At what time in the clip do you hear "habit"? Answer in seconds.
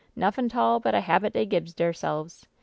1.01-1.33